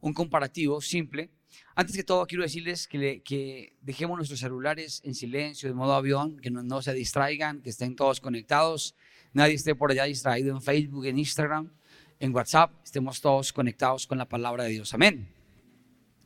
[0.00, 1.30] un comparativo simple.
[1.74, 6.50] Antes que todo, quiero decirles que, dejemos nuestros celulares en silencio, de modo avión, que
[6.50, 8.94] no, no se distraigan, que estén todos conectados.
[9.32, 11.72] Nadie esté por allá distraído en Facebook, en Instagram,
[12.18, 12.72] en WhatsApp.
[12.84, 14.92] Estemos todos conectados con la palabra de Dios.
[14.94, 15.28] Amén.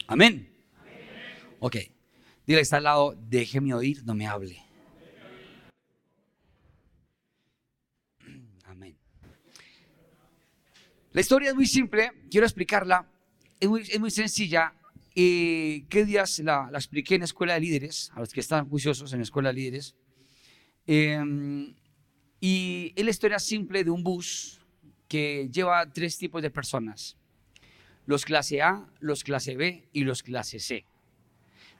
[0.07, 0.48] Amén.
[1.61, 1.77] Ok.
[2.46, 4.59] Dile, está al lado, déjeme oír, no me hable.
[8.64, 8.96] Amén.
[11.12, 13.11] La historia es muy simple, quiero explicarla.
[13.62, 14.74] Es muy, es muy sencilla.
[15.14, 18.10] Eh, ¿Qué días la, la, expliqué en la escuela de líderes?
[18.12, 19.95] A los que están juiciosos en la escuela de líderes.
[20.84, 21.73] Eh,
[22.40, 24.60] y es la historia simple de un bus
[25.06, 27.16] que lleva tres tipos de personas.
[28.04, 30.84] Los clase A, los clase B y los clase C.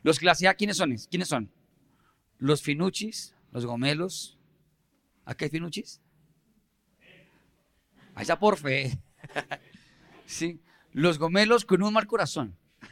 [0.05, 0.97] Los clase A, ¿quiénes son?
[1.11, 1.51] ¿Quiénes son?
[2.39, 4.39] Los finuchis, los gomelos.
[5.25, 6.01] ¿Acá hay finuchis?
[8.15, 8.97] Allá por fe.
[10.27, 10.61] sí.
[10.93, 12.57] Los gomelos con un mal corazón.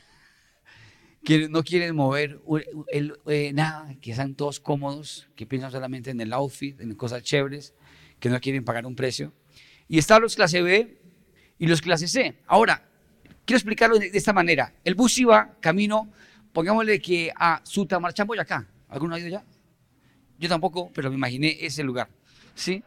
[1.22, 2.40] Que no quieren mover
[2.90, 7.23] el, eh, nada, que están todos cómodos, que piensan solamente en el outfit, en cosas
[7.23, 7.74] chéveres,
[8.18, 9.34] que no quieren pagar un precio.
[9.87, 10.98] Y están los clase B
[11.59, 12.38] y los clase C.
[12.46, 12.88] Ahora,
[13.45, 14.73] quiero explicarlo de, esta manera.
[14.82, 16.10] El bus iba camino,
[16.54, 18.66] pongámosle que a Sutamarchán, acá.
[18.88, 19.45] ¿Alguno ha ido ya?
[20.38, 22.09] Yo tampoco, pero me imaginé ese lugar.
[22.54, 22.82] ¿Sí?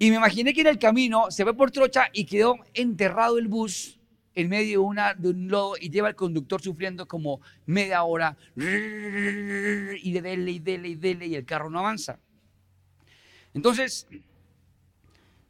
[0.00, 3.46] Y me imaginé que en el camino se ve por trocha y quedó enterrado el
[3.46, 4.00] bus
[4.34, 8.36] en medio de, una, de un lodo y lleva el conductor sufriendo como media hora
[8.56, 12.18] y de dele y dele y dele y el carro no avanza.
[13.54, 14.06] Entonces,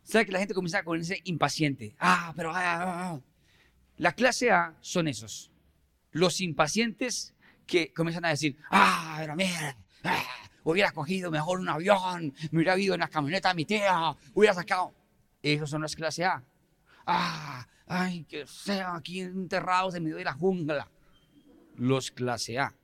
[0.03, 1.95] ¿sabe que la gente comienza con ese impaciente?
[1.99, 2.51] Ah, pero...
[2.51, 3.21] Ah, ah, ah.
[3.99, 5.51] La clase A son esos.
[6.11, 7.35] Los impacientes
[7.67, 9.77] que comienzan a decir, ah, pero mira,
[10.65, 14.55] hubiera cogido mejor un avión, me hubiera ido en la camioneta de mi tía, hubiera
[14.55, 14.93] sacado.
[15.43, 16.43] Esos son los clase A.
[17.07, 20.89] Ah, ay, que sea aquí enterrados en medio de la jungla.
[21.77, 22.75] Los clase A.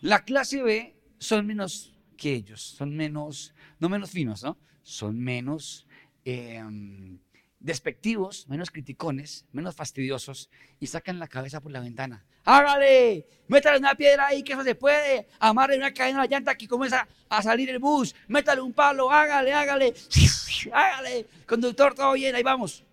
[0.00, 4.58] La clase B son menos que ellos, son menos, no menos finos, ¿no?
[4.82, 5.86] Son menos
[6.24, 7.18] em,
[7.58, 10.50] despectivos, menos criticones, menos fastidiosos
[10.80, 12.24] y sacan la cabeza por la ventana.
[12.44, 16.56] Hágale, métale una piedra ahí que eso se puede, amarre una cadena a la llanta
[16.56, 19.94] que comienza a salir el bus, métale un palo, hágale, hágale,
[20.72, 22.84] hágale, conductor, todo bien, ahí vamos.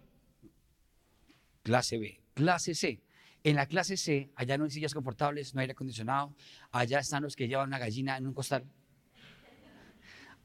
[1.67, 2.22] Clase B.
[2.33, 3.01] Clase C.
[3.44, 6.33] En la clase C, allá no hay sillas confortables, no hay aire acondicionado.
[6.72, 8.63] Allá están los que llevan una gallina en un costal.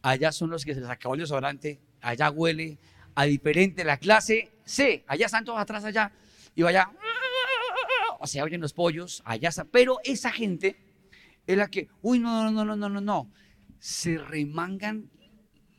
[0.02, 1.80] Allá son los que se les acabó el desodorante.
[2.00, 2.76] Allá huele
[3.14, 3.84] a diferente.
[3.84, 6.10] La clase C, allá están todos atrás allá.
[6.56, 6.90] Y vaya,
[8.18, 9.64] o sea, oyen los pollos, allá está.
[9.64, 10.76] Pero esa gente
[11.46, 13.30] es la que, uy, no, no, no, no, no, no.
[13.78, 15.08] Se remangan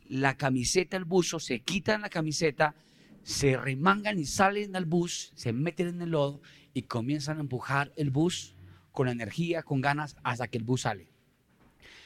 [0.08, 2.76] la camiseta, el buzo, se quitan la camiseta,
[3.24, 6.42] se remangan y salen al bus, se meten en el lodo
[6.74, 8.56] y comienzan a empujar el bus
[8.92, 11.08] con energía, con ganas, hasta que el bus sale.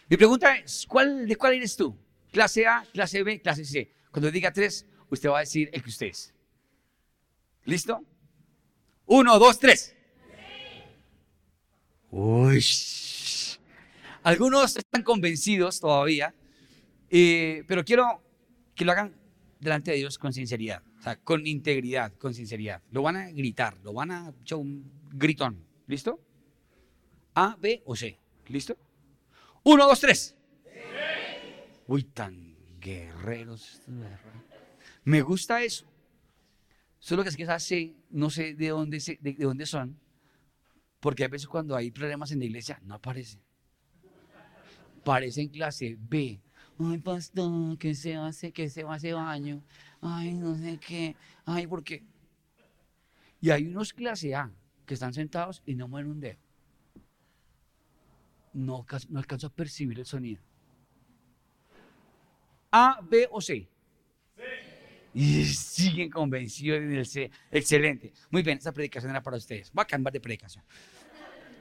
[0.10, 1.98] Mi pregunta es, ¿cuál, ¿de cuál eres tú?
[2.32, 3.92] ¿Clase A, clase B, clase C?
[4.12, 6.34] Cuando diga tres, usted va a decir el que usted es.
[7.66, 8.06] ¿Listo?
[9.06, 9.96] Uno, dos, tres.
[12.12, 12.64] Uy.
[14.24, 16.34] Algunos están convencidos todavía,
[17.10, 18.22] eh, pero quiero
[18.76, 19.16] que lo hagan
[19.60, 20.84] delante de Dios con sinceridad
[21.16, 22.82] con integridad, con sinceridad.
[22.92, 25.66] Lo van a gritar, lo van a echar un gritón.
[25.88, 26.20] ¿Listo?
[27.34, 28.20] A, B o C.
[28.48, 28.78] ¿Listo?
[29.64, 30.36] Uno, dos, tres.
[31.88, 33.82] Uy, tan guerreros.
[35.04, 35.86] Me gusta eso.
[37.00, 39.98] Solo que es que C, no sé de dónde, de, de dónde son,
[41.00, 43.42] porque a veces cuando hay problemas en la iglesia no aparecen.
[45.04, 46.42] Parece clase B.
[46.80, 49.64] Ay, pastor, que se hace, que se hace baño
[50.08, 52.04] ay, no sé qué, ay, ¿por qué?
[53.42, 54.52] Y hay unos clase A
[54.86, 56.38] que están sentados y no mueven un dedo.
[58.54, 60.42] No, no alcanzo a percibir el sonido.
[62.72, 63.68] A, B o C.
[65.14, 67.30] Y siguen convencidos en el C.
[67.52, 68.14] Excelente.
[68.32, 69.72] Muy bien, esta predicación era para ustedes.
[69.72, 70.64] Voy a cambiar de predicación.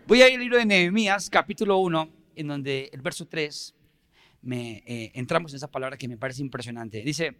[0.06, 3.74] Voy a ir al libro de Nehemías, capítulo 1, en donde el verso 3
[4.42, 7.02] me, eh, entramos en esa palabra que me parece impresionante.
[7.02, 7.36] Dice,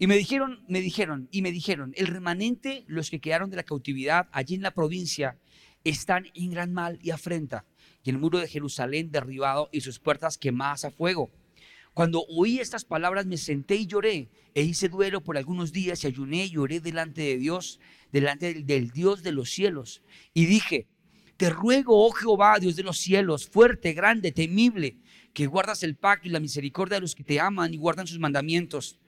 [0.00, 3.64] y me dijeron, me dijeron, y me dijeron, el remanente, los que quedaron de la
[3.64, 5.36] cautividad allí en la provincia,
[5.84, 7.66] están en gran mal y afrenta,
[8.02, 11.30] y el muro de Jerusalén derribado y sus puertas quemadas a fuego.
[11.92, 16.06] Cuando oí estas palabras me senté y lloré, e hice duelo por algunos días y
[16.06, 17.78] ayuné y lloré delante de Dios,
[18.10, 20.00] delante del, del Dios de los cielos.
[20.32, 20.86] Y dije,
[21.36, 24.96] te ruego, oh Jehová, Dios de los cielos, fuerte, grande, temible,
[25.34, 28.18] que guardas el pacto y la misericordia de los que te aman y guardan sus
[28.18, 28.98] mandamientos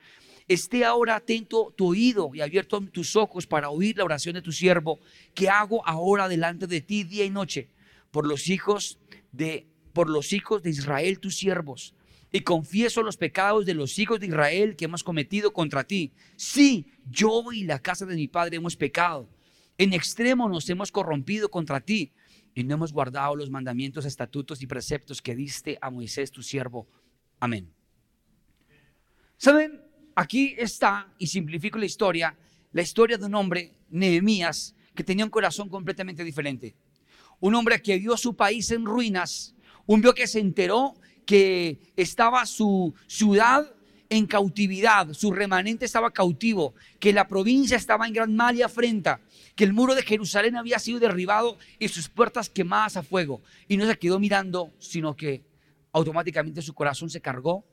[0.49, 4.53] Esté ahora atento tu oído y abierto tus ojos para oír la oración de tu
[4.53, 4.99] siervo
[5.35, 7.69] que hago ahora delante de ti día y noche
[8.11, 8.99] por los hijos
[9.31, 11.95] de por los hijos de Israel tus siervos
[12.33, 16.13] y confieso los pecados de los hijos de Israel que hemos cometido contra ti.
[16.37, 19.29] Sí, yo y la casa de mi padre hemos pecado.
[19.77, 22.11] En extremo nos hemos corrompido contra ti
[22.55, 26.87] y no hemos guardado los mandamientos, estatutos y preceptos que diste a Moisés tu siervo.
[27.39, 27.71] Amén.
[29.37, 29.92] ¿Saben?
[30.15, 32.37] Aquí está, y simplifico la historia,
[32.73, 36.75] la historia de un hombre, Nehemías, que tenía un corazón completamente diferente.
[37.41, 39.55] Un hombre que vio su país en ruinas,
[39.87, 40.95] un hombre que se enteró
[41.25, 43.75] que estaba su ciudad
[44.11, 49.21] en cautividad, su remanente estaba cautivo, que la provincia estaba en gran mal y afrenta,
[49.57, 53.41] que el muro de Jerusalén había sido derribado y sus puertas quemadas a fuego.
[53.69, 55.43] Y no se quedó mirando, sino que
[55.93, 57.65] automáticamente su corazón se cargó,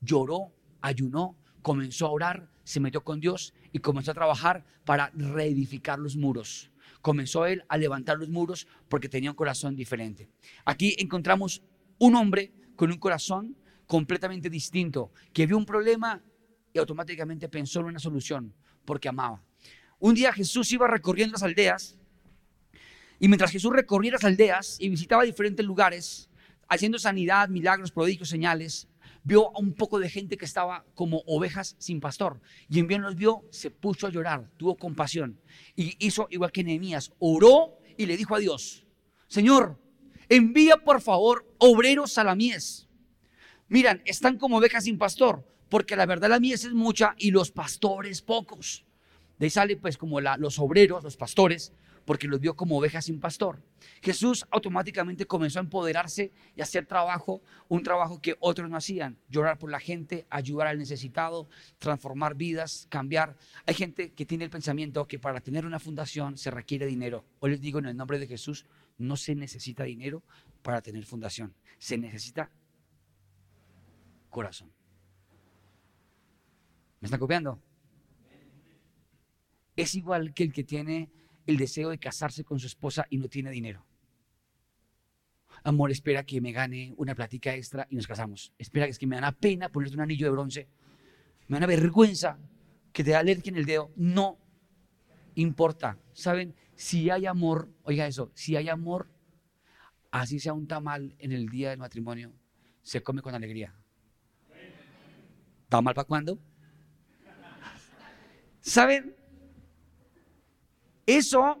[0.00, 1.36] lloró, ayunó,
[1.68, 6.70] comenzó a orar, se metió con Dios y comenzó a trabajar para reedificar los muros.
[7.02, 10.30] Comenzó él a levantar los muros porque tenía un corazón diferente.
[10.64, 11.60] Aquí encontramos
[11.98, 13.54] un hombre con un corazón
[13.86, 16.22] completamente distinto, que vio un problema
[16.72, 18.54] y automáticamente pensó en una solución,
[18.86, 19.42] porque amaba.
[19.98, 21.98] Un día Jesús iba recorriendo las aldeas,
[23.18, 26.30] y mientras Jesús recorría las aldeas y visitaba diferentes lugares,
[26.66, 28.87] haciendo sanidad, milagros, prodigios, señales,
[29.28, 32.40] vio a un poco de gente que estaba como ovejas sin pastor.
[32.70, 35.38] Y en bien los vio, se puso a llorar, tuvo compasión.
[35.76, 38.86] Y hizo igual que Nehemías, oró y le dijo a Dios,
[39.26, 39.78] Señor,
[40.30, 42.88] envía por favor obreros a la mies.
[43.68, 47.50] Miran, están como ovejas sin pastor, porque la verdad la mies es mucha y los
[47.50, 48.86] pastores pocos.
[49.38, 51.72] De ahí sale pues como los obreros, los pastores,
[52.08, 53.62] porque los vio como ovejas sin pastor.
[54.00, 59.18] Jesús automáticamente comenzó a empoderarse y a hacer trabajo, un trabajo que otros no hacían,
[59.28, 63.36] llorar por la gente, ayudar al necesitado, transformar vidas, cambiar.
[63.66, 67.26] Hay gente que tiene el pensamiento que para tener una fundación se requiere dinero.
[67.40, 68.64] Hoy les digo en el nombre de Jesús,
[68.96, 70.22] no se necesita dinero
[70.62, 72.50] para tener fundación, se necesita
[74.30, 74.72] corazón.
[77.00, 77.60] ¿Me están copiando?
[79.78, 81.08] Es igual que el que tiene
[81.46, 83.86] el deseo de casarse con su esposa y no tiene dinero.
[85.62, 88.52] Amor, espera que me gane una plática extra y nos casamos.
[88.58, 90.68] Espera que es que me da pena ponerte un anillo de bronce.
[91.46, 92.40] Me da vergüenza
[92.92, 93.92] que te alerguen el dedo.
[93.94, 94.36] No
[95.36, 95.96] importa.
[96.12, 96.56] ¿Saben?
[96.74, 99.08] Si hay amor, oiga eso, si hay amor,
[100.10, 102.32] así sea un tamal en el día del matrimonio,
[102.82, 103.76] se come con alegría.
[105.68, 106.40] ¿Tamal para cuándo?
[108.60, 109.17] ¿Saben?
[111.08, 111.58] Eso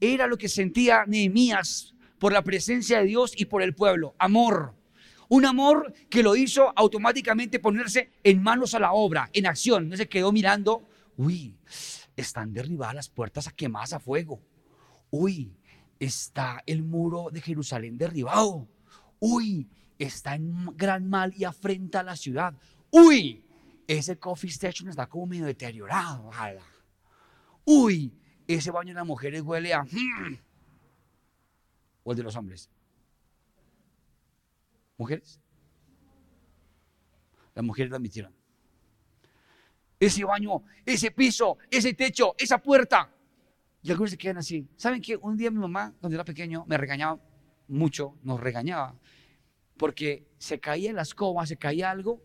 [0.00, 4.14] era lo que sentía Nehemías por la presencia de Dios y por el pueblo.
[4.20, 4.72] Amor.
[5.28, 9.88] Un amor que lo hizo automáticamente ponerse en manos a la obra, en acción.
[9.88, 11.58] No se quedó mirando, uy,
[12.14, 14.40] están derribadas las puertas a quemadas a fuego.
[15.10, 15.56] Uy,
[15.98, 18.68] está el muro de Jerusalén derribado.
[19.18, 22.54] Uy, está en gran mal y afrenta a la ciudad.
[22.92, 23.44] Uy,
[23.88, 26.30] ese coffee station está como medio deteriorado.
[27.64, 28.14] Uy,
[28.54, 29.82] ese baño de las mujeres huele a...
[29.82, 30.38] Hmm,
[32.02, 32.70] o el de los hombres.
[34.96, 35.40] ¿Mujeres?
[37.54, 38.38] Las mujeres lo admitieron
[40.00, 43.12] ese baño, ese piso, ese techo, esa puerta.
[43.82, 44.68] Y algunos se quedan así.
[44.76, 45.16] ¿Saben qué?
[45.16, 47.20] Un día mi mamá, cuando era pequeño, me regañaba
[47.68, 48.94] mucho, nos regañaba,
[49.76, 52.22] porque se caía la escoba, se caía algo,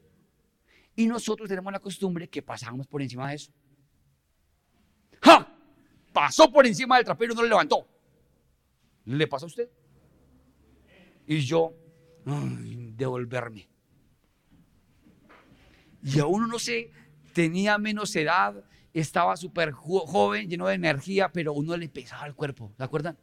[0.95, 3.51] y nosotros tenemos la costumbre que pasamos por encima de eso.
[5.21, 5.52] ¡Ja!
[6.13, 7.87] Pasó por encima del trapero y no lo levantó.
[9.05, 9.69] ¿Le pasa a usted?
[11.25, 11.73] Y yo,
[12.25, 13.67] devolverme.
[16.03, 16.91] Y a uno no sé
[17.33, 22.73] tenía menos edad, estaba súper joven, lleno de energía, pero uno le pesaba el cuerpo,
[22.77, 23.17] ¿de acuerdan?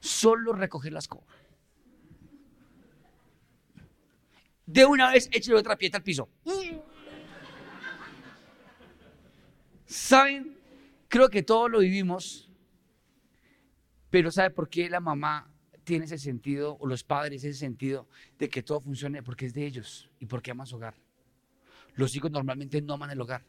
[0.00, 1.26] Solo recoger las cosas.
[4.66, 6.28] De una vez échale otra piedra al piso.
[9.86, 10.59] ¿Saben?
[11.10, 12.48] Creo que todos lo vivimos,
[14.10, 15.52] pero ¿sabe por qué la mamá
[15.82, 19.20] tiene ese sentido, o los padres ese sentido de que todo funcione?
[19.20, 20.94] Porque es de ellos y porque aman su hogar.
[21.96, 23.44] Los hijos normalmente no aman el hogar.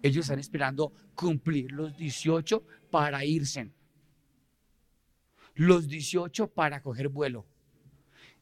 [0.00, 3.70] Ellos están esperando cumplir los 18 para irse.
[5.54, 7.46] Los 18 para coger vuelo.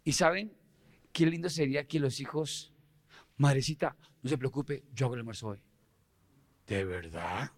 [0.04, 0.56] Y saben
[1.12, 2.72] qué lindo sería que los hijos,
[3.36, 5.58] madrecita, no se preocupe, yo hago el almuerzo hoy.
[6.68, 7.50] ¿De verdad?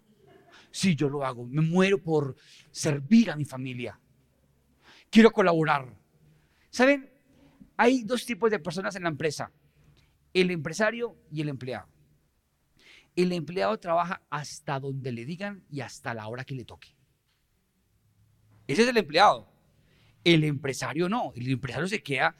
[0.71, 1.45] Sí, yo lo hago.
[1.47, 2.35] Me muero por
[2.71, 3.99] servir a mi familia.
[5.09, 5.93] Quiero colaborar.
[6.69, 7.09] ¿Saben?
[7.77, 9.51] Hay dos tipos de personas en la empresa
[10.33, 11.87] el empresario y el empleado.
[13.15, 16.95] el empleado trabaja hasta donde le digan y hasta la hora que le toque.
[18.65, 19.51] Ese es el empleado.
[20.23, 21.33] El empresario no.
[21.35, 22.35] El empresario se queda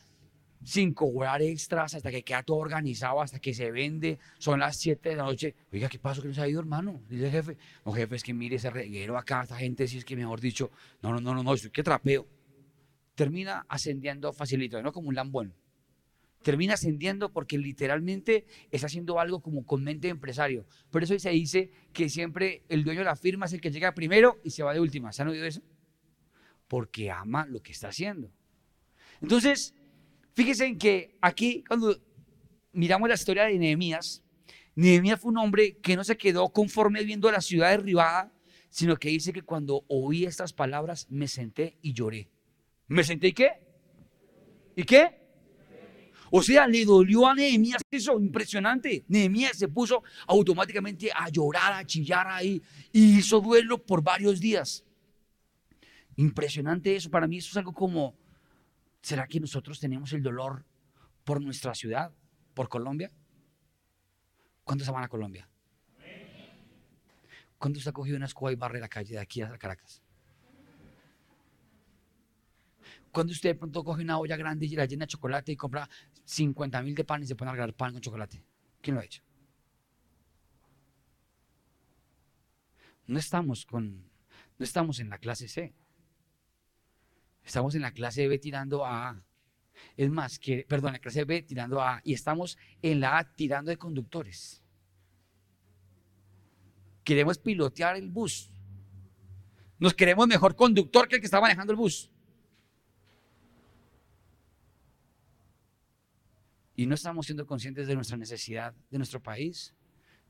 [0.63, 4.19] sin cobrar extras hasta que queda todo organizado, hasta que se vende.
[4.37, 5.55] Son las 7 de la noche.
[5.71, 7.01] Oiga, ¿qué pasó que no se ha ido, hermano?
[7.07, 7.57] Dice el jefe.
[7.85, 10.71] No, jefe, es que mire ese reguero acá, esta gente, si es que mejor dicho,
[11.01, 12.27] no, no, no, no, no, estoy que trapeo.
[13.15, 15.53] Termina ascendiendo facilito, no como un lambón.
[16.41, 20.65] Termina ascendiendo porque literalmente está haciendo algo como con mente de empresario.
[20.89, 23.93] Por eso se dice que siempre el dueño de la firma es el que llega
[23.93, 25.11] primero y se va de última.
[25.11, 25.61] ¿Se han oído eso?
[26.69, 28.31] Porque ama lo que está haciendo.
[29.21, 29.73] Entonces,
[30.33, 31.99] Fíjense en que aquí, cuando
[32.71, 34.23] miramos la historia de Nehemías,
[34.75, 38.31] Nehemías fue un hombre que no se quedó conforme viendo la ciudad derribada,
[38.69, 42.29] sino que dice que cuando oí estas palabras me senté y lloré.
[42.87, 43.51] ¿Me senté y qué?
[44.75, 45.19] ¿Y qué?
[46.31, 49.03] O sea, le dolió a Nehemías eso, impresionante.
[49.07, 54.85] Nehemías se puso automáticamente a llorar, a chillar ahí y hizo duelo por varios días.
[56.15, 58.15] Impresionante eso, para mí eso es algo como
[59.01, 60.65] ¿Será que nosotros tenemos el dolor
[61.23, 62.11] por nuestra ciudad,
[62.53, 63.11] por Colombia?
[64.63, 65.49] ¿Cuántos van a Colombia?
[67.57, 70.01] ¿Cuántos ha cogido una escoba y barre la calle de aquí a Caracas?
[73.11, 75.89] Cuando usted de pronto coge una olla grande y la llena de chocolate y compra
[76.25, 78.43] 50 mil de pan y se pone a regalar pan con chocolate?
[78.81, 79.23] ¿Quién lo ha hecho?
[83.07, 84.03] No estamos con,
[84.57, 85.73] no estamos en la clase C.
[87.49, 89.19] Estamos en la clase B tirando a.
[89.97, 92.01] Es más, que, perdón, la clase B tirando a A.
[92.03, 94.61] Y estamos en la A tirando de conductores.
[97.03, 98.51] Queremos pilotear el bus.
[99.79, 102.11] Nos queremos mejor conductor que el que está manejando el bus.
[106.75, 109.73] Y no estamos siendo conscientes de nuestra necesidad de nuestro país,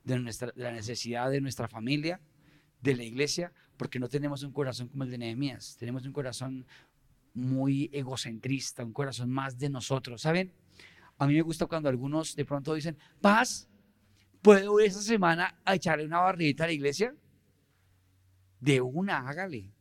[0.06, 2.22] de, nuestra, de la necesidad de nuestra familia,
[2.82, 5.76] de la iglesia, porque no tenemos un corazón como el de Nehemías.
[5.78, 6.66] Tenemos un corazón
[7.34, 10.22] muy egocentrista, un corazón más de nosotros.
[10.22, 10.54] ¿Saben?
[11.20, 13.68] A mí me gusta cuando algunos de pronto dicen, vas,
[14.42, 17.14] ¿puedo esta semana a echarle una barrita a la iglesia?
[18.60, 19.74] De una, hágale.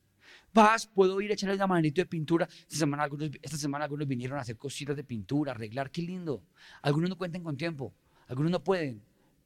[0.53, 2.49] Vas, puedo ir a echarle una manito de pintura.
[2.51, 6.43] Esta semana, algunos, esta semana algunos vinieron a hacer cositas de pintura, arreglar, qué lindo.
[6.83, 7.95] Algunos no cuentan con tiempo,
[8.27, 9.03] algunos no pueden,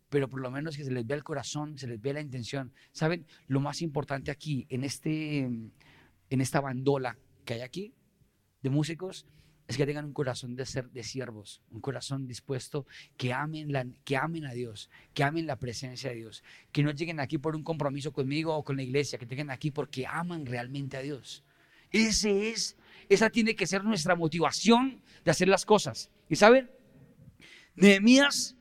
[0.08, 2.72] pero por lo menos que se les vea el corazón, se les vea la intención.
[2.92, 3.26] ¿Saben?
[3.48, 7.94] Lo más importante aquí, en, este, en esta bandola que hay aquí,
[8.62, 9.26] de músicos
[9.68, 13.86] es que tengan un corazón de ser de siervos, un corazón dispuesto que amen, la,
[14.04, 17.56] que amen a Dios, que amen la presencia de Dios, que no lleguen aquí por
[17.56, 21.44] un compromiso conmigo o con la iglesia, que lleguen aquí porque aman realmente a Dios.
[21.90, 22.76] Ese es,
[23.08, 26.10] esa tiene que ser nuestra motivación de hacer las cosas.
[26.28, 26.70] Y saben,
[27.74, 28.56] Nehemías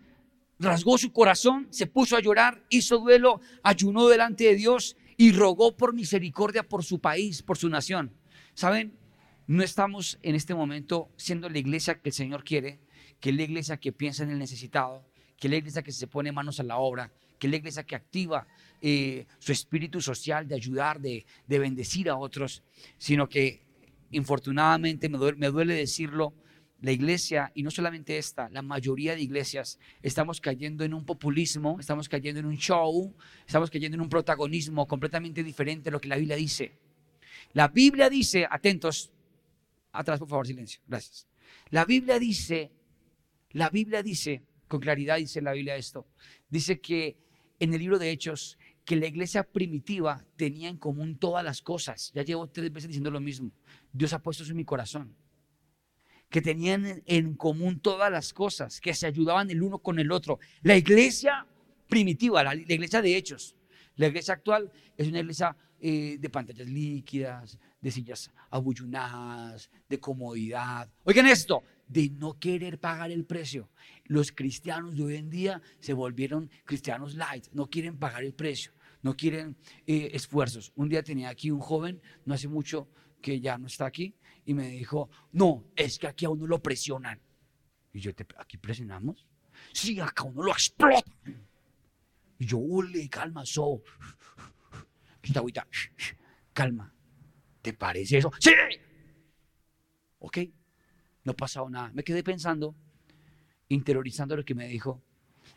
[0.59, 5.75] rasgó su corazón, se puso a llorar, hizo duelo, ayunó delante de Dios y rogó
[5.75, 8.13] por misericordia por su país, por su nación.
[8.53, 8.93] ¿Saben?
[9.47, 12.79] No estamos en este momento siendo la iglesia que el Señor quiere,
[13.19, 15.05] que es la iglesia que piensa en el necesitado,
[15.37, 17.83] que es la iglesia que se pone manos a la obra, que es la iglesia
[17.83, 18.47] que activa
[18.81, 22.63] eh, su espíritu social de ayudar, de, bendecir a otros,
[22.97, 23.65] sino que
[24.11, 26.33] infortunadamente, me duele, decirlo,
[26.81, 31.79] la iglesia, y no solamente esta, la mayoría de iglesias, estamos cayendo en un populismo,
[31.79, 33.15] estamos cayendo en un show,
[33.45, 36.80] estamos cayendo en un protagonismo completamente diferente a lo que la Biblia dice.
[37.53, 39.11] La Biblia dice, atentos,
[39.91, 40.81] Atrás, por favor, silencio.
[40.87, 41.27] Gracias.
[41.69, 42.71] La Biblia dice,
[43.51, 46.07] la Biblia dice, con claridad dice la Biblia esto,
[46.49, 47.17] dice que
[47.59, 52.11] en el libro de Hechos, que la iglesia primitiva tenía en común todas las cosas.
[52.15, 53.51] Ya llevo tres veces diciendo lo mismo.
[53.93, 55.15] Dios ha puesto eso en mi corazón.
[56.29, 60.39] Que tenían en común todas las cosas, que se ayudaban el uno con el otro.
[60.63, 61.45] La iglesia
[61.87, 63.55] primitiva, la, iglesia de Hechos.
[63.97, 70.87] La iglesia actual es una iglesia eh, de pantallas líquidas, de sillas abullunadas, de comodidad.
[71.03, 73.71] Oigan esto, de no querer pagar el precio.
[74.05, 78.73] Los cristianos de hoy en día se volvieron cristianos light, no quieren pagar el precio,
[79.01, 79.57] no quieren
[79.87, 80.71] eh, esfuerzos.
[80.75, 82.87] Un día tenía aquí un joven, no hace mucho
[83.19, 84.13] que ya no está aquí,
[84.45, 87.19] y me dijo, no, es que aquí a uno lo presionan.
[87.91, 89.25] Y yo, ¿aquí presionamos?
[89.73, 91.11] Sí, acá uno lo explota.
[92.37, 93.81] Y yo, ole, calma, so.
[96.53, 96.93] Calma.
[97.61, 98.31] ¿Te parece eso?
[98.39, 98.51] Sí.
[100.19, 100.37] Ok,
[101.23, 101.91] no ha pasado nada.
[101.93, 102.75] Me quedé pensando,
[103.69, 105.01] interiorizando lo que me dijo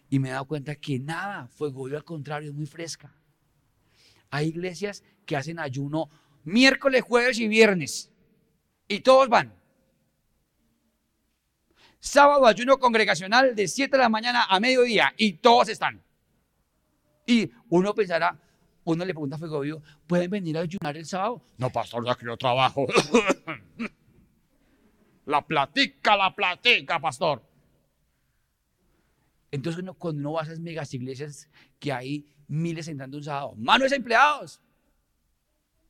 [0.09, 3.15] y me he dado cuenta que nada fue goyo, al contrario, es muy fresca.
[4.31, 6.11] Hay iglesias que hacen ayuno
[6.45, 8.11] miércoles, jueves y viernes
[8.89, 9.55] y todos van.
[12.01, 16.03] Sábado ayuno congregacional de 7 de la mañana a mediodía y todos están.
[17.27, 18.39] Y uno pensará,
[18.85, 21.43] uno le pregunta a Fuego Vivo, ¿pueden venir a ayunar el sábado?
[21.59, 22.87] No, pastor, ya que yo trabajo.
[25.27, 27.43] la platica, la platica, pastor.
[29.51, 31.49] Entonces uno, cuando uno va a esas megas iglesias
[31.79, 34.61] que hay miles entrando un sábado, manos empleados,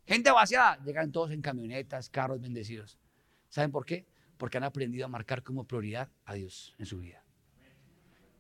[0.07, 2.99] gente vaciada, llegan todos en camionetas, carros bendecidos.
[3.49, 4.07] ¿Saben por qué?
[4.37, 7.25] Porque han aprendido a marcar como prioridad a Dios en su vida.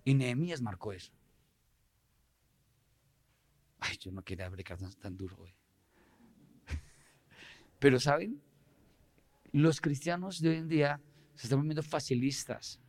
[0.05, 1.13] Y Nehemías marcó eso.
[4.05, 5.55] Yo no quería brecar tan, tan duro hoy.
[7.79, 8.43] Pero ¿saben?
[9.51, 11.01] Los cristianos de hoy en día
[11.35, 12.81] se están volviendo facilistas.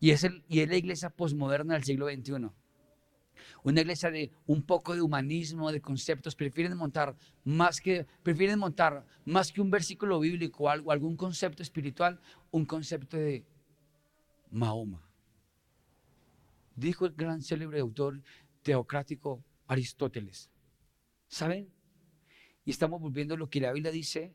[0.00, 2.50] Y es, el, y es la iglesia posmoderna del siglo XXI.
[3.64, 6.36] Una iglesia de un poco de humanismo, de conceptos.
[6.36, 12.20] Prefieren montar más que, prefieren montar más que un versículo bíblico o algún concepto espiritual,
[12.50, 13.46] un concepto de
[14.50, 15.08] Mahoma.
[16.76, 18.20] Dijo el gran célebre autor
[18.62, 19.42] teocrático
[19.72, 20.50] Aristóteles.
[21.28, 21.72] ¿Saben?
[22.64, 24.34] Y estamos volviendo a lo que la Biblia dice,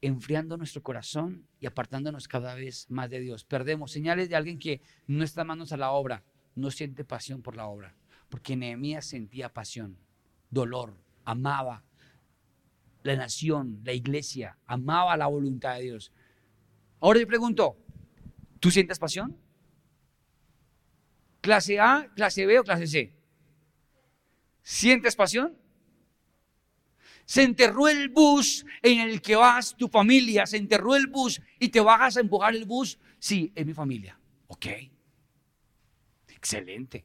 [0.00, 3.44] enfriando nuestro corazón y apartándonos cada vez más de Dios.
[3.44, 6.24] Perdemos señales de alguien que no está manos a la obra,
[6.56, 7.94] no siente pasión por la obra.
[8.28, 9.96] Porque Nehemías sentía pasión,
[10.50, 11.84] dolor, amaba
[13.04, 16.12] la nación, la iglesia, amaba la voluntad de Dios.
[17.00, 17.76] Ahora yo pregunto,
[18.58, 19.38] ¿tú sientes pasión?
[21.40, 23.23] ¿Clase A, clase B o clase C?
[24.64, 25.56] ¿Sientes pasión?
[27.26, 31.68] Se enterró el bus en el que vas, tu familia, se enterró el bus y
[31.68, 32.98] te bajas a empujar el bus.
[33.18, 34.18] Sí, es mi familia.
[34.46, 34.66] Ok.
[36.28, 37.04] Excelente.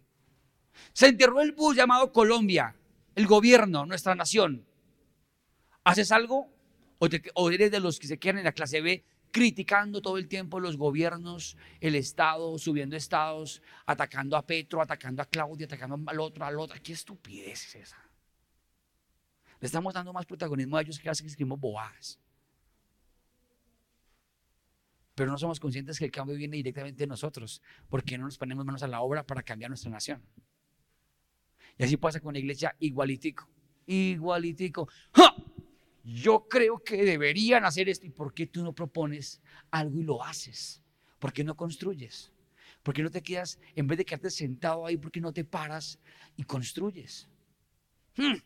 [0.94, 2.76] Se enterró el bus llamado Colombia,
[3.16, 4.66] el gobierno, nuestra nación.
[5.84, 6.54] ¿Haces algo?
[7.34, 10.60] ¿O, eres de los que se quedan en la clase B criticando todo el tiempo
[10.60, 16.46] los gobiernos, el Estado, subiendo estados, atacando a Petro, atacando a Claudia, atacando al otro,
[16.46, 16.78] al otro.
[16.82, 18.10] ¿Qué estupidez es esa?
[19.60, 22.20] Le estamos dando más protagonismo a ellos que casi que escribimos bobadas.
[25.16, 28.66] Pero no somos conscientes que el cambio viene directamente de nosotros, porque no nos ponemos
[28.66, 30.24] manos a la obra para cambiar nuestra nación.
[31.78, 33.50] Y así pasa con la iglesia igualitico,
[33.86, 34.88] igualitico.
[35.14, 35.36] ¡Ja!
[36.14, 38.06] Yo creo que deberían hacer esto.
[38.06, 39.42] ¿Y por qué tú no propones
[39.72, 40.82] algo y lo haces?
[41.20, 42.32] ¿Por qué no construyes?
[42.84, 45.44] ¿Por qué no te quedas, en vez de quedarte sentado ahí, por qué no te
[45.44, 46.00] paras
[46.38, 47.28] y construyes?
[48.16, 48.38] Hmm.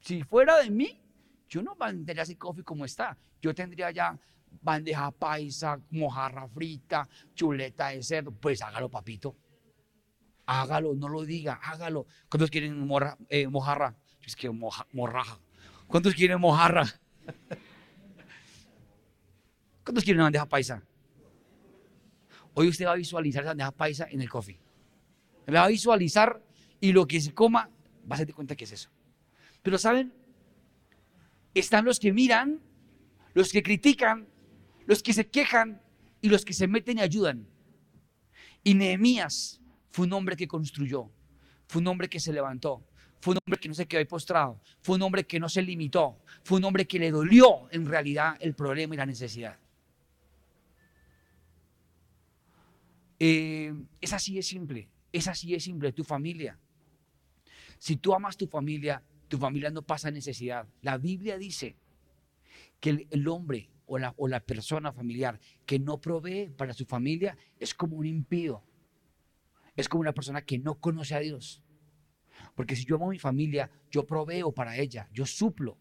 [0.00, 1.02] Si fuera de mí,
[1.48, 3.18] yo no vendería ese coffee como está.
[3.42, 4.18] Yo tendría ya
[4.62, 8.30] bandeja paisa, mojarra frita, chuleta de cerdo.
[8.32, 9.36] Pues hágalo, papito.
[10.46, 12.06] Hágalo, no lo diga, hágalo.
[12.28, 12.88] ¿Cuántos quieren
[13.28, 13.96] eh, mojarra?
[14.22, 15.40] Es que morraja.
[15.90, 16.86] ¿Cuántos quieren mojarra?
[19.84, 20.84] ¿Cuántos quieren una bandeja paisa?
[22.54, 24.60] Hoy usted va a visualizar esa bandeja paisa en el coffee.
[25.46, 26.40] La va a visualizar
[26.80, 27.68] y lo que se coma,
[28.10, 28.88] va a se cuenta que es eso.
[29.62, 30.14] Pero ¿saben?
[31.54, 32.60] Están los que miran,
[33.34, 34.28] los que critican,
[34.86, 35.82] los que se quejan
[36.20, 37.48] y los que se meten y ayudan.
[38.62, 41.10] Y Nehemías fue un hombre que construyó,
[41.66, 42.86] fue un hombre que se levantó,
[43.20, 44.60] fue un hombre que no se quedó ahí postrado.
[44.80, 46.18] Fue un hombre que no se limitó.
[46.42, 49.58] Fue un hombre que le dolió en realidad el problema y la necesidad.
[53.18, 54.88] Eh, es así de simple.
[55.12, 55.92] Es así de simple.
[55.92, 56.58] Tu familia.
[57.78, 60.66] Si tú amas tu familia, tu familia no pasa necesidad.
[60.80, 61.76] La Biblia dice
[62.80, 67.36] que el, hombre o la, o la persona familiar que no provee para su familia
[67.58, 68.62] es como un impío.
[69.76, 71.62] Es como una persona que no conoce a Dios.
[72.60, 75.78] Porque si yo amo a mi familia, yo proveo para ella, yo suplo.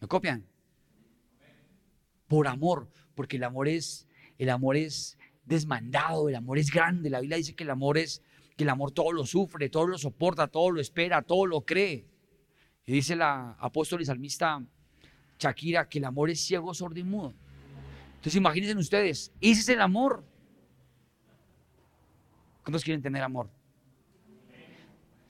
[0.00, 0.46] ¿Me copian?
[2.26, 7.10] Por amor, porque el amor es, el amor es desmandado, el amor es grande.
[7.10, 8.22] La Biblia dice que el amor es,
[8.56, 12.06] que el amor todo lo sufre, todo lo soporta, todo lo espera, todo lo cree.
[12.86, 14.64] Y dice la apóstol y salmista
[15.38, 17.34] Shakira que el amor es ciego, sordo y mudo.
[18.12, 20.24] Entonces imagínense ustedes, ese es el amor.
[22.62, 23.50] ¿Cuántos quieren tener amor?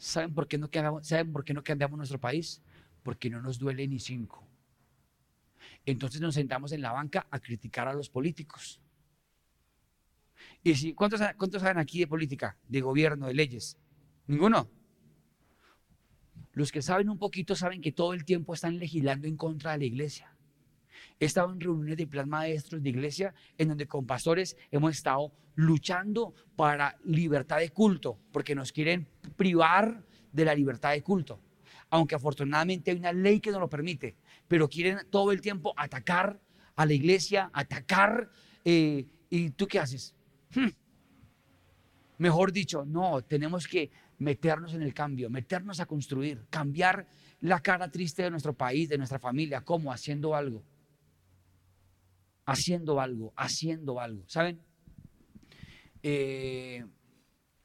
[0.01, 2.63] ¿Saben por qué no cambiamos, ¿saben por qué no nuestro país?
[3.03, 4.49] Porque no nos duele ni cinco.
[5.85, 8.81] Entonces nos sentamos en la banca a criticar a los políticos.
[10.63, 13.77] ¿Y si, ¿cuántos, ¿Cuántos saben aquí de política, de gobierno, de leyes?
[14.27, 14.71] ¿Ninguno?
[16.53, 19.79] Los que saben un poquito saben que todo el tiempo están legislando en contra de
[19.79, 20.35] la iglesia.
[21.18, 25.33] He estado en reuniones de plan maestros de iglesia en donde con pastores hemos estado
[25.55, 31.40] luchando para libertad de culto, porque nos quieren privar de la libertad de culto.
[31.90, 34.16] Aunque afortunadamente hay una ley que nos lo permite,
[34.48, 36.40] pero quieren todo el tiempo atacar
[36.76, 38.31] a la iglesia, atacar.
[38.64, 40.14] Eh, ¿Y tú qué haces?
[40.55, 40.68] Hmm.
[42.18, 47.07] Mejor dicho, no, tenemos que meternos en el cambio, meternos a construir, cambiar
[47.40, 49.62] la cara triste de nuestro país, de nuestra familia.
[49.62, 49.92] ¿Cómo?
[49.92, 50.62] Haciendo algo.
[52.51, 54.25] Haciendo algo, haciendo algo.
[54.27, 54.61] ¿Saben?
[56.03, 56.85] Eh,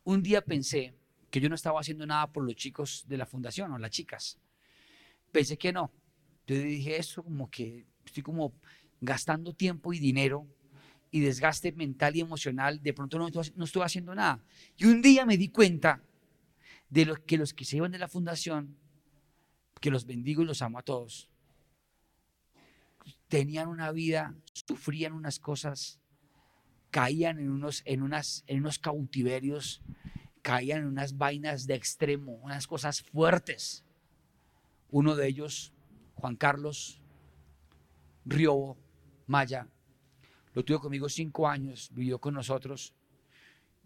[0.04, 0.94] un día pensé
[1.32, 4.38] que yo no estaba haciendo nada por los chicos de la fundación o las chicas.
[5.32, 5.92] Pensé que no.
[6.46, 8.54] Yo dije eso como que estoy como
[9.02, 10.48] gastando tiempo y dinero
[11.10, 12.80] y desgaste mental y emocional.
[12.84, 14.44] De pronto no, no estoy haciendo nada.
[14.78, 16.04] Y un día me di cuenta
[16.92, 18.78] de lo, que los que se iban de la fundación,
[19.82, 21.28] que los bendigo y los amo a todos,
[23.28, 26.00] tenían una vida, sufrían unas cosas,
[26.92, 29.82] caían en unos, en unas, en unos cautiverios,
[30.42, 33.84] caían en unas vainas de extremo, unas cosas fuertes.
[34.90, 35.74] Uno de ellos,
[36.16, 37.02] Juan Carlos
[38.26, 38.76] Río
[39.28, 39.68] Maya,
[40.54, 42.96] lo tuvo conmigo cinco años, vivió con nosotros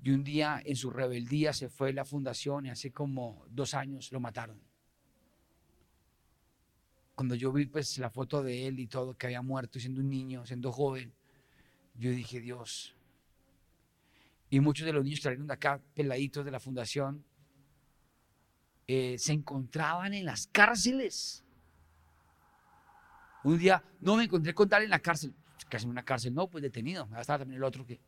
[0.02, 3.73] y un día en su rebeldía se fue a la fundación y hace como dos
[3.73, 4.62] años lo mataron.
[7.20, 10.10] Cuando yo vi pues la foto de él y todo, que había muerto siendo un
[10.10, 11.12] niño, siendo joven,
[11.96, 12.96] yo dije, Dios.
[14.50, 17.26] Y muchos de los niños que salieron de acá, peladitos de la fundación,
[18.88, 21.44] eh, se encontraban en las cárceles.
[23.44, 25.34] Un día no me encontré con tal en la cárcel.
[25.68, 27.04] Casi en una cárcel, no, pues detenido.
[27.20, 28.00] Estaba también el otro que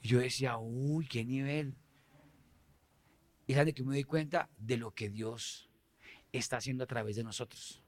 [0.00, 1.74] y yo decía, uy, qué nivel.
[3.46, 5.69] Y de que me doy cuenta de lo que Dios
[6.32, 7.82] está haciendo a través de nosotros.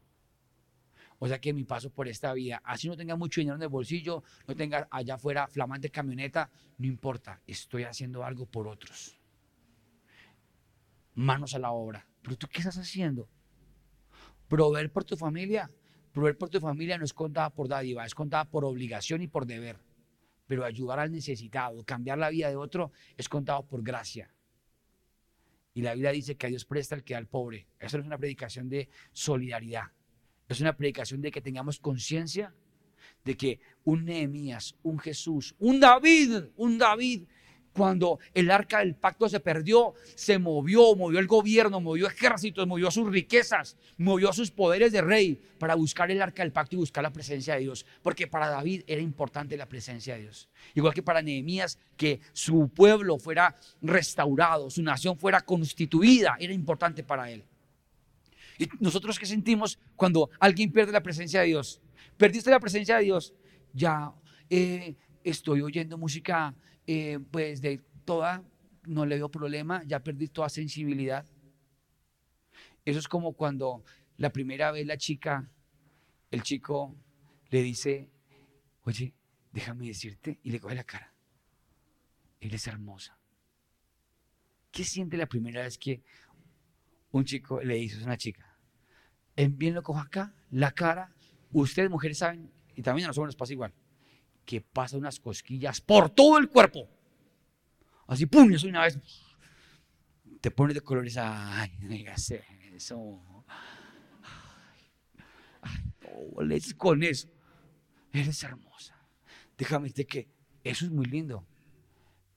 [1.18, 3.68] O sea que mi paso por esta vida, así no tenga mucho dinero en el
[3.68, 9.18] bolsillo, no tenga allá afuera flamante camioneta, no importa, estoy haciendo algo por otros.
[11.14, 12.06] Manos a la obra.
[12.22, 13.28] Pero tú, ¿qué estás haciendo?
[14.48, 15.70] Proveer por tu familia.
[16.12, 19.46] Proveer por tu familia no es contada por dádiva, es contada por obligación y por
[19.46, 19.78] deber
[20.52, 24.30] pero ayudar al necesitado, cambiar la vida de otro, es contado por gracia.
[25.74, 27.66] Y la Biblia dice que a Dios presta el que da al pobre.
[27.80, 29.84] Eso es una predicación de solidaridad.
[30.48, 32.54] Es una predicación de que tengamos conciencia
[33.24, 37.24] de que un Nehemías, un Jesús, un David, un David
[37.72, 42.90] cuando el arca del pacto se perdió, se movió, movió el gobierno, movió ejércitos, movió
[42.90, 47.02] sus riquezas, movió sus poderes de rey para buscar el arca del pacto y buscar
[47.02, 47.86] la presencia de Dios.
[48.02, 50.48] Porque para David era importante la presencia de Dios.
[50.74, 57.02] Igual que para Nehemías, que su pueblo fuera restaurado, su nación fuera constituida, era importante
[57.02, 57.44] para él.
[58.58, 61.80] ¿Y nosotros qué sentimos cuando alguien pierde la presencia de Dios?
[62.16, 63.32] Perdiste la presencia de Dios,
[63.72, 64.12] ya
[64.50, 66.54] eh, estoy oyendo música
[66.86, 68.42] eh, pues de toda,
[68.84, 71.26] no le veo problema, ya perdí toda sensibilidad.
[72.84, 73.84] Eso es como cuando
[74.16, 75.48] la primera vez la chica,
[76.30, 76.96] el chico
[77.50, 78.10] le dice,
[78.84, 79.14] oye,
[79.52, 81.14] déjame decirte, y le coge la cara.
[82.40, 83.16] Eres hermosa.
[84.72, 86.02] ¿Qué siente la primera vez que
[87.12, 88.56] un chico le dice a una chica?
[89.36, 91.14] En bien lo cojo acá, la cara.
[91.52, 93.72] Ustedes, mujeres, saben, y también a los hombres pasa igual
[94.52, 96.86] que pasa unas cosquillas por todo el cuerpo.
[98.06, 98.98] Así, pum, eso una vez
[100.42, 101.16] te pones de colores.
[101.16, 103.22] Ay, digas eso.
[105.62, 107.28] Ay, con eso.
[108.12, 108.94] Eres hermosa.
[109.56, 110.28] Déjame decirte que
[110.62, 111.46] eso es muy lindo.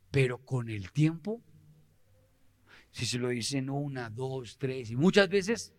[0.09, 1.41] Pero con el tiempo,
[2.91, 5.73] si se lo dicen una, dos, tres, y muchas veces,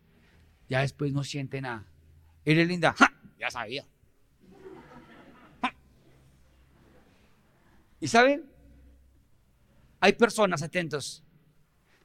[0.68, 1.90] ya después no siente nada.
[2.44, 2.94] Eres linda.
[3.38, 3.88] Ya sabía.
[8.00, 8.50] Y saben,
[10.00, 11.24] hay personas atentos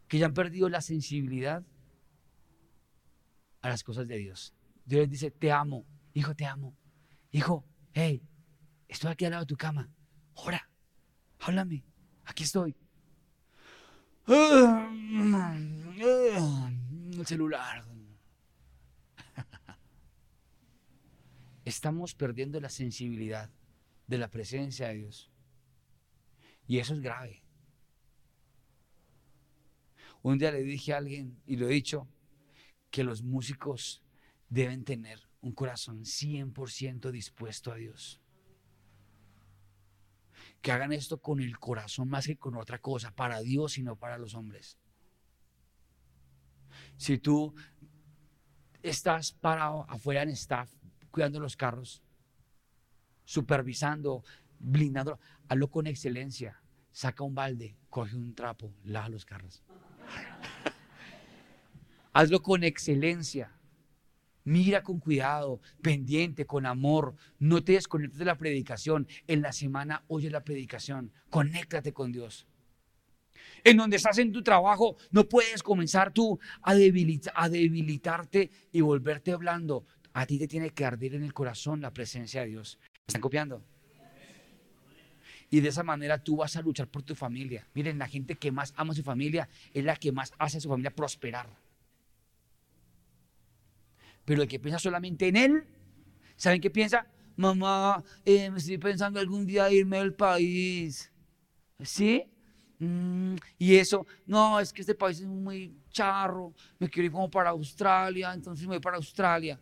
[0.08, 1.64] que ya han perdido la sensibilidad
[3.62, 4.54] a las cosas de Dios.
[4.86, 6.76] Dios les dice, te amo, hijo, te amo.
[7.32, 8.22] Hijo, hey,
[8.88, 9.90] estoy aquí al lado de tu cama.
[10.34, 10.70] Ora,
[11.40, 11.84] háblame,
[12.26, 12.76] aquí estoy.
[17.14, 17.86] El celular.
[21.66, 23.50] Estamos perdiendo la sensibilidad
[24.08, 25.31] de la presencia de Dios.
[26.72, 27.44] Y eso es grave.
[30.22, 32.08] Un día le dije a alguien, y lo he dicho,
[32.90, 34.02] que los músicos
[34.48, 38.22] deben tener un corazón 100% dispuesto a Dios.
[40.62, 43.98] Que hagan esto con el corazón más que con otra cosa, para Dios y no
[43.98, 44.78] para los hombres.
[46.96, 47.54] Si tú
[48.82, 50.72] estás parado afuera en staff,
[51.12, 52.02] cuidando los carros,
[53.26, 54.24] supervisando,
[54.58, 56.61] blindando, hazlo con excelencia
[56.92, 59.64] saca un balde, coge un trapo, lava los carros.
[62.14, 63.52] Hazlo con excelencia.
[64.44, 67.16] Mira con cuidado, pendiente, con amor.
[67.40, 69.08] No te desconectes de la predicación.
[69.28, 71.12] En la semana oye la predicación.
[71.30, 72.48] Conéctate con Dios.
[73.64, 79.36] En donde estás en tu trabajo, no puedes comenzar tú a, a debilitarte y volverte
[79.36, 79.86] blando.
[80.14, 82.80] A ti te tiene que arder en el corazón la presencia de Dios.
[82.82, 83.64] ¿Me están copiando?
[85.54, 87.68] Y de esa manera tú vas a luchar por tu familia.
[87.74, 90.62] Miren, la gente que más ama a su familia es la que más hace a
[90.62, 91.48] su familia prosperar.
[94.24, 95.64] Pero el que piensa solamente en él,
[96.38, 97.06] ¿saben qué piensa?
[97.36, 101.12] Mamá, eh, me estoy pensando algún día irme del país.
[101.84, 102.24] ¿Sí?
[102.80, 107.30] Mm, y eso, no, es que este país es muy charro, me quiero ir como
[107.30, 109.60] para Australia, entonces me voy para Australia.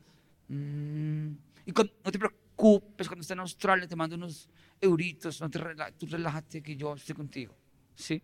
[0.47, 1.31] Mm,
[1.65, 4.47] y no te preocupes, cuando estés en Australia te mando unos
[4.81, 5.59] euritos, no te
[5.97, 7.55] tú relájate que yo estoy contigo.
[7.95, 8.21] ¿Sí?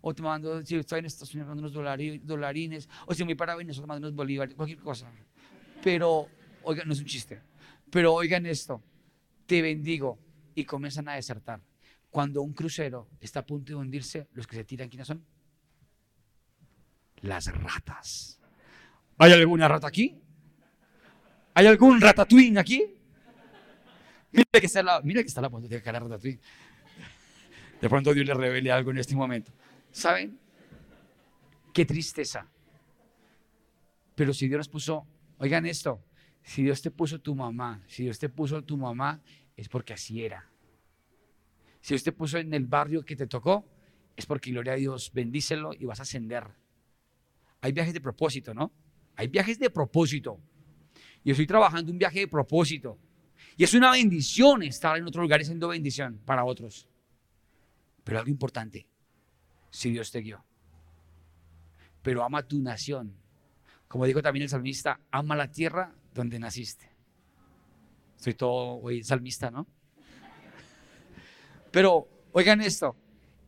[0.00, 3.34] O te mando, si estoy en Estados Unidos, mando unos dolarines, o si me voy
[3.34, 5.12] para Venezuela, mando unos bolívares, cualquier cosa.
[5.82, 6.26] Pero,
[6.62, 7.42] oigan, no es un chiste,
[7.90, 8.82] pero oigan esto,
[9.46, 10.18] te bendigo
[10.54, 11.60] y comienzan a desertar.
[12.08, 15.24] Cuando un crucero está a punto de hundirse, los que se tiran, ¿quiénes son?
[17.20, 18.40] Las ratas.
[19.18, 20.18] ¿Hay alguna rata aquí?
[21.52, 22.99] ¿Hay algún ratatouille aquí?
[24.32, 26.40] Mira que está la, mira que está la de cara ratatouille.
[27.80, 29.52] De pronto Dios le revele algo en este momento.
[29.90, 30.38] ¿Saben?
[31.72, 32.46] Qué tristeza.
[34.14, 35.06] Pero si Dios nos puso
[35.42, 36.04] Oigan esto,
[36.42, 39.22] si Dios te puso tu mamá, si Dios te puso tu mamá,
[39.56, 40.50] es porque así era.
[41.80, 43.66] Si Dios te puso en el barrio que te tocó,
[44.14, 46.44] es porque, gloria a Dios, bendícelo y vas a ascender.
[47.62, 48.70] Hay viajes de propósito, ¿no?
[49.16, 50.38] Hay viajes de propósito.
[51.24, 52.98] Yo estoy trabajando un viaje de propósito.
[53.60, 56.88] Y es una bendición estar en otro lugar siendo bendición para otros.
[58.02, 58.86] Pero algo importante,
[59.68, 60.42] si Dios te guió.
[62.00, 63.20] Pero ama tu nación
[63.90, 66.88] como dijo también el salmista, ama la tierra donde naciste.
[68.14, 69.66] Soy todo hoy salmista, ¿no?
[71.72, 72.94] Pero oigan esto,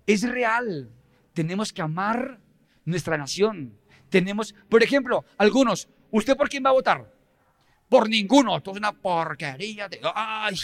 [0.04, 0.90] es real.
[1.32, 2.40] Tenemos que amar
[2.84, 3.78] nuestra nación.
[4.10, 7.14] Tenemos, por ejemplo, algunos, ¿usted por quién va a votar?
[7.92, 8.56] Por ninguno.
[8.56, 9.86] Esto es una porquería.
[10.14, 10.56] ¡Ay!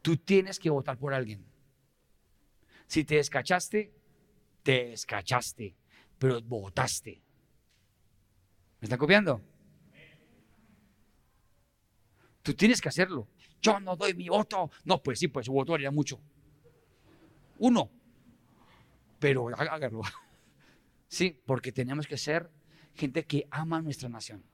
[0.00, 1.44] Tú tienes que votar por alguien.
[2.86, 3.92] Si te descachaste,
[4.62, 5.74] te descachaste,
[6.20, 7.20] pero votaste.
[8.80, 9.42] ¿Me están copiando?
[12.42, 13.26] Tú tienes que hacerlo.
[13.60, 14.70] Yo no doy mi voto.
[14.84, 16.20] No, pues sí, pues su voto haría mucho.
[17.58, 17.90] Uno.
[19.18, 20.02] Pero hágalo.
[21.08, 22.48] Sí, porque tenemos que ser
[22.94, 24.44] gente que ama nuestra nación.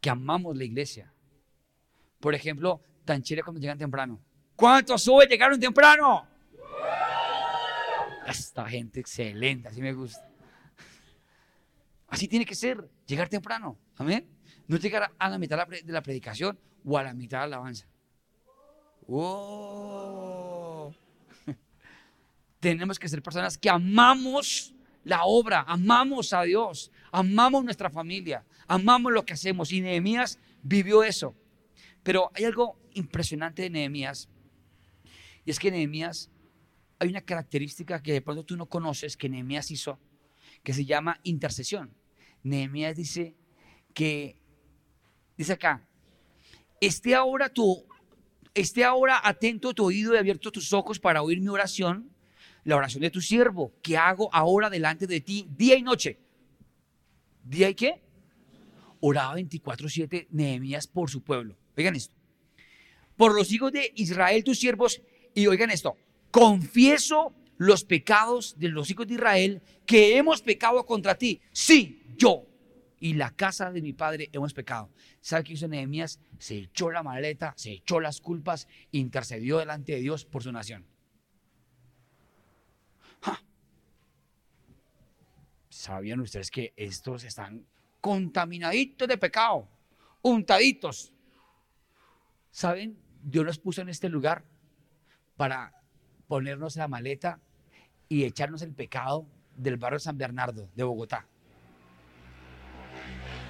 [0.00, 1.12] Que amamos la iglesia.
[2.20, 4.20] Por ejemplo, tan chile cuando llegan temprano.
[4.54, 6.26] ¿Cuántos sube llegaron temprano?
[8.26, 10.28] Esta gente excelente, así me gusta.
[12.08, 13.78] Así tiene que ser, llegar temprano.
[13.96, 14.26] Amén.
[14.66, 17.86] No llegar a la mitad de la predicación o a la mitad de la alabanza.
[19.08, 20.92] Oh.
[22.60, 29.12] Tenemos que ser personas que amamos la obra, amamos a Dios, amamos nuestra familia, amamos
[29.12, 29.72] lo que hacemos.
[29.72, 31.34] Y Nehemías vivió eso.
[32.02, 34.28] Pero hay algo impresionante de Nehemías.
[35.44, 36.30] Y es que Nehemías,
[36.98, 39.98] hay una característica que de pronto tú no conoces que Nehemías hizo
[40.62, 41.94] que se llama intercesión.
[42.42, 43.36] Nehemías dice
[43.94, 44.36] que,
[45.36, 45.86] dice acá,
[46.80, 47.86] esté ahora tu,
[48.54, 52.10] esté ahora atento tu oído y abierto tus ojos para oír mi oración,
[52.64, 56.18] la oración de tu siervo, que hago ahora delante de ti día y noche.
[57.44, 58.02] ¿Día y qué?
[59.08, 61.56] Oraba 24-7 Nehemías por su pueblo.
[61.76, 62.12] Oigan esto.
[63.16, 65.00] Por los hijos de Israel, tus siervos,
[65.32, 65.96] y oigan esto,
[66.32, 71.40] confieso los pecados de los hijos de Israel que hemos pecado contra ti.
[71.52, 72.46] Sí, yo
[72.98, 74.90] y la casa de mi padre hemos pecado.
[75.20, 76.18] ¿Sabe qué hizo Nehemías?
[76.40, 80.84] Se echó la maleta, se echó las culpas, intercedió delante de Dios por su nación.
[85.68, 87.66] ¿Sabían ustedes que estos están
[88.00, 89.68] contaminaditos de pecado?
[90.22, 91.12] Untaditos.
[92.50, 92.98] ¿Saben?
[93.22, 94.44] Dios los puso en este lugar
[95.36, 95.72] para
[96.28, 97.40] ponernos la maleta
[98.08, 101.26] y echarnos el pecado del barrio San Bernardo de Bogotá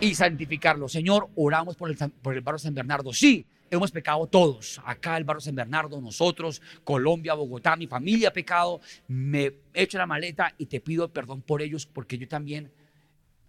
[0.00, 0.88] y santificarlo.
[0.88, 3.12] Señor, oramos por el, por el barrio San Bernardo.
[3.12, 4.80] Sí, hemos pecado todos.
[4.84, 8.80] Acá el barrio San Bernardo, nosotros, Colombia, Bogotá, mi familia ha pecado.
[9.08, 12.70] Me echo la maleta y te pido perdón por ellos porque yo también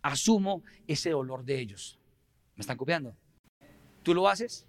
[0.02, 2.00] asumo ese dolor de ellos.
[2.56, 3.16] ¿Me están copiando?
[4.04, 4.66] ¿Tú lo haces?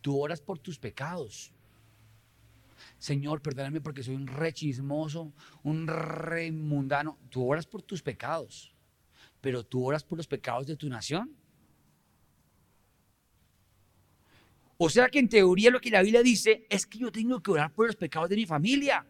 [0.00, 1.52] Tú oras por tus pecados.
[2.98, 7.18] Señor, perdóname porque soy un re chismoso, un re mundano.
[7.28, 8.74] Tú oras por tus pecados,
[9.40, 11.36] pero tú oras por los pecados de tu nación.
[14.76, 17.50] O sea que en teoría lo que la Biblia dice es que yo tengo que
[17.50, 19.04] orar por los pecados de mi familia.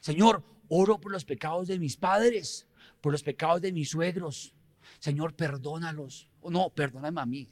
[0.00, 2.66] Señor, oro por los pecados de mis padres,
[3.04, 4.54] por los pecados de mis suegros.
[4.98, 6.30] Señor, perdónalos.
[6.48, 7.46] No, perdóname a mí.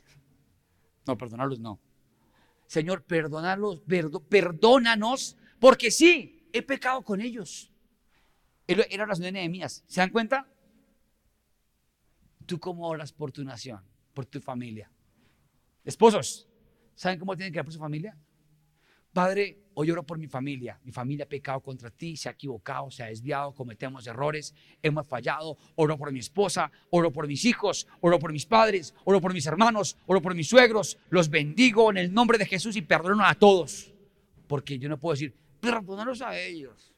[1.07, 1.79] No, perdónalos no.
[2.67, 3.83] Señor, perdónalos,
[4.31, 7.71] perdónanos, porque sí, he pecado con ellos.
[8.67, 9.85] Era oración de Nehemías.
[9.87, 10.49] ¿Se dan cuenta?
[12.47, 13.85] ¿Tú cómo oras por tu nación,
[14.15, 14.91] por tu familia?
[15.85, 16.49] Esposos,
[16.95, 18.17] ¿saben cómo tienen que orar por su familia?
[19.13, 20.79] Padre, hoy oro por mi familia.
[20.85, 25.07] Mi familia ha pecado contra ti, se ha equivocado, se ha desviado, cometemos errores, hemos
[25.07, 25.57] fallado.
[25.77, 29.47] Oro por mi esposa, oro por mis hijos, oro por mis padres, oro por mis
[29.47, 30.99] hermanos, oro por mis suegros.
[31.11, 33.93] Los bendigo en el nombre de Jesús y perdono a todos.
[34.47, 36.93] Porque yo no puedo decir, perdónalos a ellos.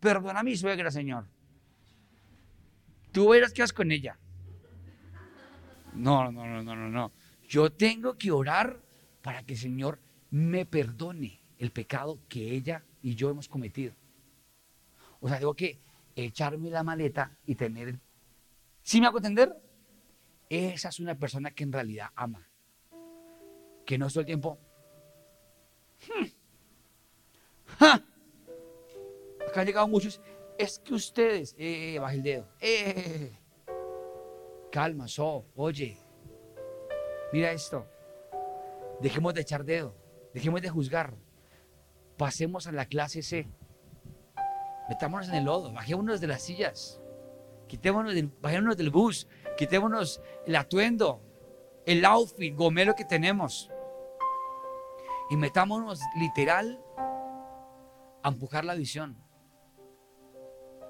[0.00, 1.26] Perdona a mi suegra, Señor.
[3.12, 4.18] Tú verás qué haces con ella.
[5.94, 7.12] No, no, no, no, no, no.
[7.48, 8.80] Yo tengo que orar
[9.20, 13.94] para que el Señor me perdone el pecado que ella y yo hemos cometido.
[15.20, 15.78] O sea, tengo que
[16.16, 18.00] echarme la maleta y tener.
[18.82, 19.54] ¿Sí me hago entender?
[20.48, 22.48] Esa es una persona que en realidad ama.
[23.86, 24.58] Que no es todo el tiempo...
[26.08, 26.24] Hmm,
[29.48, 30.20] Acá han llegado muchos.
[30.58, 31.54] Es que ustedes...
[31.56, 32.48] Eh, baja el dedo.
[32.60, 33.38] Eh,
[34.72, 35.96] calma, so, oye.
[37.32, 37.86] Mira esto.
[39.00, 39.94] Dejemos de echar dedo.
[40.34, 41.14] Dejemos de juzgar
[42.16, 43.48] pasemos a la clase C.
[44.88, 47.00] Metámonos en el lodo, bajémonos de las sillas,
[47.68, 51.22] quitémonos del, bajémonos del bus, quitémonos el atuendo,
[51.86, 53.70] el outfit gomelo que tenemos
[55.30, 56.78] y metámonos literal
[58.22, 59.16] a empujar la visión,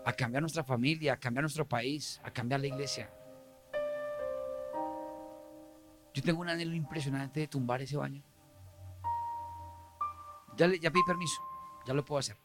[0.05, 3.11] a cambiar nuestra familia, a cambiar nuestro país, a cambiar la iglesia.
[6.15, 8.23] Yo tengo un anhelo impresionante de tumbar ese baño.
[10.63, 11.43] Ya, ya pedí permiso,
[11.85, 12.37] ya lo puedo hacer.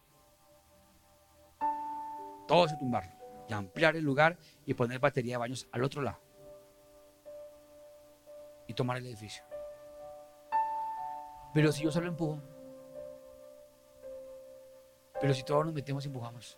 [2.47, 3.12] Todo eso tumbarlo
[3.47, 6.19] y ampliar el lugar y poner batería de baños al otro lado.
[8.65, 9.43] Y tomar el edificio.
[11.53, 12.41] Pero si yo solo empujo,
[15.21, 16.58] pero si todos nos metemos y empujamos.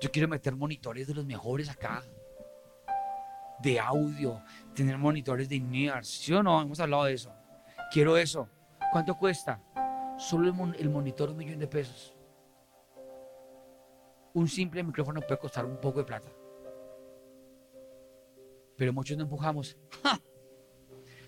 [0.00, 2.02] Yo quiero meter monitores de los mejores acá.
[3.60, 4.42] De audio,
[4.74, 6.60] tener monitores de in ¿Sí o no?
[6.60, 7.32] Hemos hablado de eso.
[7.92, 8.48] Quiero eso.
[8.90, 9.60] ¿Cuánto cuesta?
[10.18, 12.14] Solo el, monitor un millón de pesos.
[14.34, 16.28] Un simple micrófono puede costar un poco de plata.
[18.76, 19.76] Pero muchos no empujamos.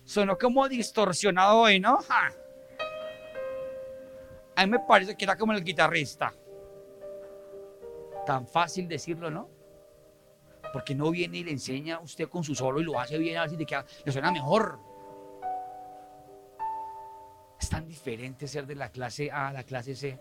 [0.03, 1.99] Sonó como distorsionado hoy, ¿no?
[4.55, 6.33] A mí me parece que era como el guitarrista.
[8.25, 9.49] Tan fácil decirlo, ¿no?
[10.73, 13.37] Porque no viene y le enseña a usted con su solo y lo hace bien,
[13.37, 14.90] a ver si le, queda, le suena mejor.
[18.03, 20.17] Diferente ser de la clase A a la clase C.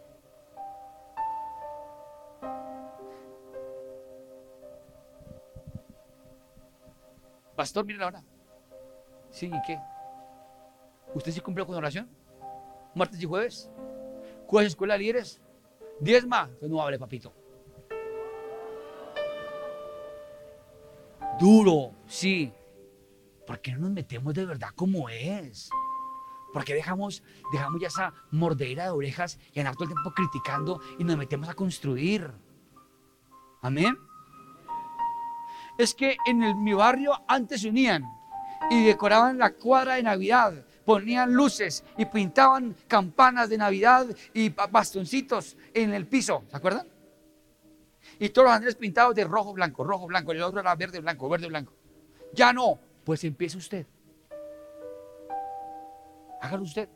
[7.57, 8.25] Pastor, mire la hora.
[9.31, 9.79] Sí, ¿y qué?
[11.15, 12.11] ¿Usted sí cumplió con oración?
[12.95, 13.71] ¿Martes y jueves?
[14.47, 15.41] ¿Cuál es escuela de líderes?
[16.01, 16.51] ¿Diezma?
[16.59, 17.33] Pues no hable, papito.
[21.39, 22.53] Duro, sí.
[23.47, 25.71] ¿Por qué no nos metemos de verdad como es?
[26.53, 31.05] Porque dejamos, dejamos ya esa mordedera de orejas y andar todo el tiempo criticando y
[31.05, 32.31] nos metemos a construir.
[33.63, 33.97] Amén.
[35.79, 38.05] Es que en mi barrio antes se unían
[38.71, 45.57] y decoraban la cuadra de Navidad, ponían luces y pintaban campanas de Navidad y bastoncitos
[45.73, 46.45] en el piso.
[46.51, 46.87] ¿Se acuerdan?
[48.19, 50.33] Y todos los andrés pintados de rojo, blanco, rojo, blanco.
[50.33, 51.73] El otro era verde, blanco, verde, blanco.
[52.35, 52.79] Ya no.
[53.05, 53.87] Pues empieza usted.
[56.41, 56.89] Hágalo usted.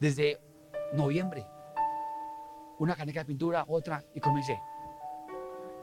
[0.00, 0.40] Desde
[0.92, 1.46] noviembre.
[2.78, 4.60] Una caneca de pintura, otra, y comencé.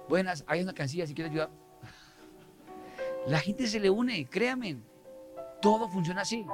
[0.10, 1.50] Buenas, hay una cancilla si quiere ayudar.
[3.28, 4.82] La gente se le une, créanme.
[5.62, 6.46] Todo funciona así.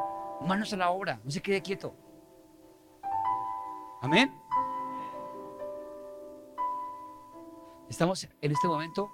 [0.42, 1.96] Manos a la obra, no se quede quieto.
[4.02, 4.32] Amén.
[7.90, 9.10] Estamos en este momento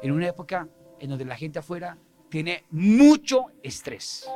[0.00, 0.68] en una época
[0.98, 1.98] en donde la gente afuera
[2.30, 4.30] tiene mucho estrés.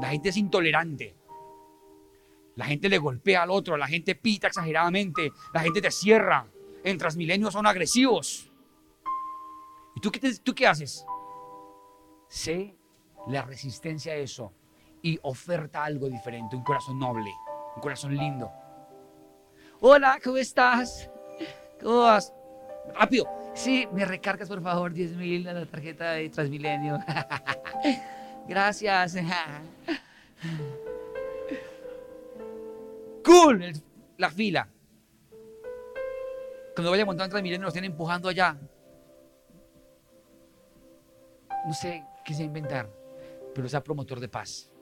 [0.00, 1.16] La gente es intolerante.
[2.56, 6.46] La gente le golpea al otro, la gente pita exageradamente, la gente te cierra.
[6.84, 8.50] En Transmilenio son agresivos.
[9.96, 10.10] ¿Y tú
[10.54, 11.06] qué, haces?
[12.28, 12.74] Sé
[13.28, 14.52] la resistencia a eso
[15.00, 17.30] y oferta algo diferente, un corazón noble,
[17.76, 18.50] un corazón lindo.
[19.80, 21.10] Hola, ¿cómo estás?
[21.80, 22.32] ¿Cómo vas?
[22.94, 23.26] Rápido.
[23.54, 26.98] Sí, me recargas por favor 10 mil a la tarjeta de Transmilenio.
[28.48, 29.16] Gracias.
[33.24, 33.72] Cool.
[34.18, 34.68] la fila.
[36.74, 38.56] Cuando vaya montando en Transmilenio, nos estén empujando allá.
[41.66, 42.90] No sé qué se inventar,
[43.54, 44.72] pero sea promotor de paz.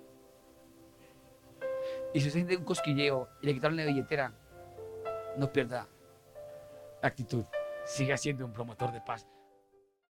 [2.15, 4.33] Y si usted siente un cosquilleo y le quitaron la billetera,
[5.37, 5.87] no pierda
[7.03, 7.45] actitud.
[7.85, 9.27] Siga siendo un promotor de paz.